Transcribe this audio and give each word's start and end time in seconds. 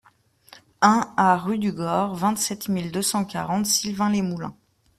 un 0.81 1.13
A 1.15 1.37
rue 1.37 1.59
du 1.59 1.71
Gord, 1.71 2.15
vingt-sept 2.15 2.69
mille 2.69 2.91
deux 2.91 3.03
cent 3.03 3.23
quarante 3.23 3.67
Sylvains-les-Moulins 3.67 4.57